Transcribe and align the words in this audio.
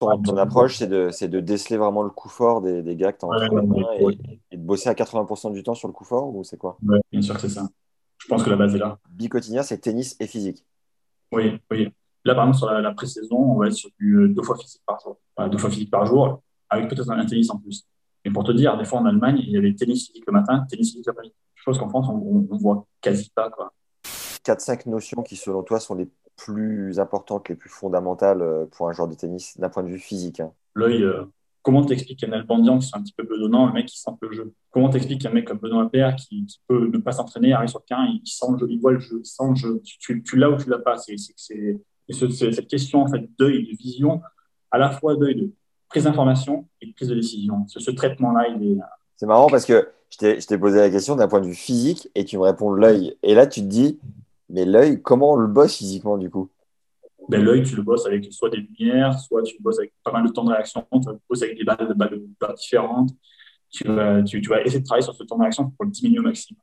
Ton, 0.00 0.36
approche, 0.38 0.78
c'est 0.78 0.88
de, 0.88 1.40
déceler 1.40 1.76
vraiment 1.76 2.02
le 2.02 2.08
coup 2.08 2.30
fort 2.30 2.62
des, 2.62 2.82
des 2.82 2.96
gars 2.96 3.12
que 3.12 3.18
tu 3.18 3.26
Ouais, 3.26 3.36
entre 3.36 4.02
ouais, 4.02 4.16
et, 4.50 4.56
de 4.56 4.62
bosser 4.62 4.88
à 4.88 4.94
80% 4.94 5.52
du 5.52 5.62
temps 5.62 5.74
sur 5.74 5.88
le 5.88 5.92
coup 5.92 6.04
fort 6.04 6.34
ou 6.34 6.42
c'est 6.42 6.56
quoi? 6.56 6.78
Ouais, 6.82 6.98
bien 7.12 7.20
sûr 7.20 7.34
que 7.34 7.42
c'est 7.42 7.50
ça. 7.50 7.68
Je 8.16 8.26
pense 8.26 8.42
que 8.42 8.48
la 8.48 8.56
base 8.56 8.74
est 8.74 8.78
là. 8.78 8.98
Bicotinien, 9.10 9.62
c'est 9.62 9.78
tennis 9.78 10.16
et 10.18 10.26
physique. 10.26 10.64
Oui, 11.32 11.60
oui. 11.70 11.92
Là, 12.24 12.34
par 12.34 12.44
exemple, 12.44 12.58
sur 12.58 12.70
la, 12.70 12.80
la 12.80 12.92
pré-saison, 12.92 13.36
on 13.36 13.58
va 13.58 13.66
être 13.66 13.74
sur 13.74 13.90
du 13.98 14.16
euh, 14.16 14.28
deux 14.28 14.42
fois 14.42 14.56
physique 14.56 14.82
par 14.86 14.98
jour. 15.00 15.18
Enfin, 15.36 15.48
deux 15.50 15.58
fois 15.58 15.70
physique 15.70 15.90
par 15.90 16.06
jour, 16.06 16.42
avec 16.70 16.88
peut-être 16.88 17.10
un, 17.10 17.18
un 17.18 17.26
tennis 17.26 17.50
en 17.50 17.58
plus. 17.58 17.84
Et 18.24 18.30
pour 18.30 18.44
te 18.44 18.52
dire, 18.52 18.78
des 18.78 18.86
fois 18.86 19.00
en 19.00 19.06
Allemagne, 19.06 19.38
il 19.38 19.50
y 19.50 19.56
avait 19.58 19.74
tennis 19.74 20.06
physique 20.06 20.24
le 20.26 20.32
matin, 20.32 20.66
tennis 20.70 20.92
physique 20.92 21.06
l'après-midi. 21.06 21.34
Chose 21.56 21.78
qu'en 21.78 21.90
France, 21.90 22.06
on, 22.08 22.46
on 22.50 22.56
voit 22.56 22.86
quasi 23.02 23.28
pas, 23.30 23.50
quoi. 23.50 23.72
4-5 24.44 24.88
notions 24.88 25.22
qui, 25.22 25.36
selon 25.36 25.62
toi, 25.62 25.78
sont 25.78 25.94
les 25.94 26.08
plus 26.44 26.98
importantes, 26.98 27.48
les 27.48 27.54
plus 27.54 27.68
fondamentales 27.70 28.40
euh, 28.42 28.64
pour 28.70 28.88
un 28.88 28.92
joueur 28.92 29.08
de 29.08 29.14
tennis 29.14 29.58
d'un 29.58 29.68
point 29.68 29.82
de 29.82 29.88
vue 29.88 29.98
physique. 29.98 30.40
hein. 30.40 30.52
L'œil, 30.74 31.02
euh, 31.02 31.24
comment 31.62 31.84
t'expliques 31.84 32.20
qu'un 32.20 32.32
Albandian 32.32 32.78
qui 32.78 32.86
est 32.88 32.96
un 32.96 33.02
petit 33.02 33.12
peu 33.12 33.24
bedonnant, 33.24 33.66
le 33.66 33.72
mec 33.72 33.86
qui 33.86 33.98
sent 34.00 34.10
le 34.22 34.32
jeu? 34.32 34.52
Comment 34.70 34.88
t'expliques 34.88 35.20
qu'un 35.22 35.30
mec 35.32 35.46
comme 35.46 35.58
Benoît 35.58 35.90
Paire 35.90 36.16
qui, 36.16 36.46
qui 36.46 36.60
peut 36.66 36.88
ne 36.92 36.98
pas 36.98 37.12
s'entraîner, 37.12 37.52
arrive 37.52 37.68
sur 37.68 37.80
le 37.80 37.84
terrain, 37.86 38.06
il, 38.06 38.20
il 38.24 38.30
sent 38.30 38.46
le 38.52 38.58
jeu, 38.58 38.66
il 38.70 38.80
voit 38.80 38.92
le 38.92 39.00
jeu, 39.00 39.20
il 39.22 39.26
sent 39.26 39.48
le 39.50 39.54
jeu. 39.56 39.80
Tu, 39.84 39.98
tu, 39.98 40.22
tu 40.22 40.36
l'as 40.36 40.50
ou 40.50 40.56
tu 40.56 40.70
l'as 40.70 40.78
pas? 40.78 40.96
C'est, 40.96 41.16
c'est, 41.18 41.34
c'est, 41.36 41.76
et 42.08 42.12
ce- 42.12 42.28
c'est- 42.30 42.52
cette 42.52 42.68
question 42.68 43.02
en 43.02 43.08
fait 43.08 43.28
d'œil, 43.38 43.66
de 43.70 43.76
vision, 43.76 44.22
à 44.70 44.78
la 44.78 44.90
fois 44.90 45.16
d'œil 45.16 45.34
de 45.36 45.50
prise 45.88 46.04
d'information 46.04 46.66
et 46.80 46.86
de 46.86 46.92
prise 46.94 47.08
de 47.08 47.14
décision. 47.16 47.66
Ce, 47.68 47.80
ce 47.80 47.90
traitement-là, 47.90 48.48
il 48.48 48.72
est, 48.72 48.78
C'est 49.16 49.26
marrant 49.26 49.48
parce 49.48 49.66
que 49.66 49.88
je 50.08 50.16
t'ai 50.18 50.40
je 50.40 50.46
t'ai 50.46 50.56
posé 50.56 50.78
la 50.78 50.88
question 50.90 51.16
d'un 51.16 51.28
point 51.28 51.40
de 51.40 51.46
vue 51.46 51.54
physique 51.54 52.08
et 52.14 52.24
tu 52.24 52.38
me 52.38 52.42
réponds 52.42 52.70
l'œil. 52.70 53.16
Et 53.22 53.34
là, 53.34 53.46
tu 53.46 53.60
te 53.60 53.66
dis, 53.66 53.98
mais 54.50 54.64
l'œil, 54.64 55.00
comment 55.02 55.32
on 55.32 55.36
le 55.36 55.46
bosse 55.46 55.76
physiquement 55.76 56.18
du 56.18 56.30
coup? 56.30 56.50
ben, 57.30 57.42
l'œil, 57.42 57.62
tu 57.62 57.76
le 57.76 57.82
bosses 57.82 58.06
avec 58.06 58.26
soit 58.32 58.50
des 58.50 58.58
lumières, 58.58 59.18
soit 59.18 59.42
tu 59.42 59.56
le 59.56 59.62
bosses 59.62 59.78
avec 59.78 59.92
pas 60.02 60.12
mal 60.12 60.26
de 60.26 60.32
temps 60.32 60.44
de 60.44 60.50
réaction, 60.50 60.86
tu 60.92 61.08
le 61.08 61.18
bosser 61.28 61.44
avec 61.44 61.58
des 61.58 61.64
balles, 61.64 61.88
de 61.88 61.94
balles, 61.94 62.20
différentes. 62.56 63.10
Tu 63.70 63.84
vas, 63.86 64.20
tu, 64.22 64.40
tu 64.40 64.48
vas 64.48 64.60
essayer 64.62 64.80
de 64.80 64.84
travailler 64.84 65.04
sur 65.04 65.14
ce 65.14 65.22
temps 65.22 65.36
de 65.36 65.42
réaction 65.42 65.70
pour 65.70 65.84
le 65.84 65.92
diminuer 65.92 66.18
au 66.18 66.22
maximum. 66.22 66.60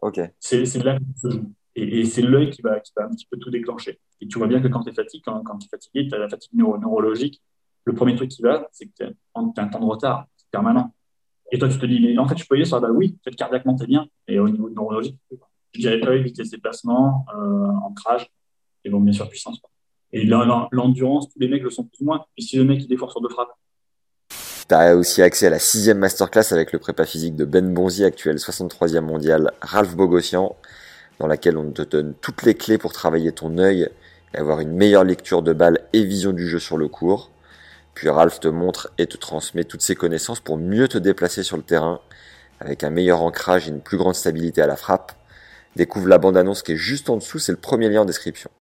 Ok. 0.00 0.20
C'est 0.40 0.62
là 0.82 0.98
que 0.98 1.04
ça 1.16 1.28
se 1.28 1.34
joue. 1.36 1.52
Et, 1.74 2.00
et 2.00 2.04
c'est 2.06 2.22
l'œil 2.22 2.48
qui 2.48 2.62
va, 2.62 2.80
qui 2.80 2.92
va 2.96 3.04
un 3.04 3.10
petit 3.10 3.26
peu 3.30 3.36
tout 3.36 3.50
déclencher. 3.50 4.00
Et 4.22 4.26
tu 4.26 4.38
vois 4.38 4.46
bien 4.46 4.62
que 4.62 4.68
quand 4.68 4.80
tu 4.80 4.88
es 4.88 4.94
fatigué, 4.94 5.22
quand, 5.26 5.42
quand 5.42 5.58
tu 5.58 5.66
es 5.66 5.68
fatigué, 5.68 6.08
tu 6.08 6.14
as 6.14 6.18
la 6.18 6.30
fatigue 6.30 6.54
neuro- 6.54 6.78
neurologique. 6.78 7.42
Le 7.84 7.94
premier 7.94 8.14
truc 8.16 8.30
qui 8.30 8.40
va, 8.40 8.66
c'est 8.72 8.86
que 8.86 8.92
tu 8.96 9.04
as, 9.04 9.10
un 9.34 9.68
temps 9.68 9.80
de 9.80 9.84
retard 9.84 10.26
c'est 10.36 10.48
permanent. 10.50 10.94
Et 11.52 11.58
toi, 11.58 11.68
tu 11.68 11.78
te 11.78 11.84
dis, 11.84 12.00
mais 12.00 12.16
en 12.18 12.26
fait, 12.26 12.38
je 12.38 12.46
peux 12.46 12.56
y 12.56 12.58
aller 12.58 12.64
sur 12.64 12.76
la 12.76 12.88
balle. 12.88 12.96
Oui, 12.96 13.18
peut-être 13.22 13.36
cardiaquement, 13.36 13.76
t'es 13.76 13.86
bien. 13.86 14.08
Et 14.26 14.38
au 14.38 14.48
niveau 14.48 14.70
neurologique, 14.70 15.18
je 15.76 15.88
dirais 15.88 16.06
œil, 16.06 16.22
vitesse 16.22 16.50
déplacement, 16.50 17.26
euh, 17.34 17.66
ancrage, 17.84 18.28
et 18.84 18.90
donc 18.90 19.04
bien 19.04 19.12
sûr 19.12 19.28
puissance. 19.28 19.60
Et 20.12 20.24
l'endurance, 20.24 21.28
tous 21.28 21.38
les 21.38 21.48
mecs 21.48 21.62
le 21.62 21.70
sont 21.70 21.84
plus 21.84 22.00
ou 22.00 22.04
moins. 22.06 22.24
Et 22.36 22.42
si 22.42 22.56
le 22.56 22.64
mec 22.64 22.80
il 22.80 22.88
défend 22.88 23.08
sur 23.08 23.20
deux 23.20 23.28
frappes, 23.28 23.54
Tu 24.68 24.74
as 24.74 24.96
aussi 24.96 25.22
accès 25.22 25.46
à 25.46 25.50
la 25.50 25.58
sixième 25.58 25.98
masterclass 25.98 26.52
avec 26.52 26.72
le 26.72 26.78
prépa 26.78 27.04
physique 27.04 27.36
de 27.36 27.44
Ben 27.44 27.72
Bonzi, 27.72 28.04
actuel 28.04 28.36
63e 28.36 29.00
mondial, 29.00 29.52
Ralph 29.60 29.94
Bogossian, 29.94 30.56
dans 31.18 31.26
laquelle 31.26 31.56
on 31.56 31.70
te 31.70 31.82
donne 31.82 32.14
toutes 32.20 32.42
les 32.42 32.54
clés 32.54 32.78
pour 32.78 32.92
travailler 32.92 33.32
ton 33.32 33.58
œil 33.58 33.88
et 34.34 34.38
avoir 34.38 34.60
une 34.60 34.72
meilleure 34.72 35.04
lecture 35.04 35.42
de 35.42 35.52
balle 35.52 35.80
et 35.92 36.04
vision 36.04 36.32
du 36.32 36.48
jeu 36.48 36.58
sur 36.58 36.78
le 36.78 36.88
court. 36.88 37.30
Puis 37.94 38.08
Ralph 38.08 38.40
te 38.40 38.48
montre 38.48 38.90
et 38.98 39.06
te 39.06 39.16
transmet 39.16 39.64
toutes 39.64 39.82
ses 39.82 39.94
connaissances 39.94 40.40
pour 40.40 40.58
mieux 40.58 40.88
te 40.88 40.98
déplacer 40.98 41.42
sur 41.42 41.56
le 41.56 41.62
terrain, 41.62 42.00
avec 42.60 42.84
un 42.84 42.90
meilleur 42.90 43.22
ancrage 43.22 43.68
et 43.68 43.70
une 43.70 43.80
plus 43.80 43.96
grande 43.96 44.14
stabilité 44.14 44.60
à 44.62 44.66
la 44.66 44.76
frappe. 44.76 45.12
Découvre 45.76 46.08
la 46.08 46.16
bande-annonce 46.16 46.62
qui 46.62 46.72
est 46.72 46.76
juste 46.76 47.10
en 47.10 47.18
dessous, 47.18 47.38
c'est 47.38 47.52
le 47.52 47.58
premier 47.58 47.90
lien 47.90 48.00
en 48.00 48.04
description. 48.06 48.50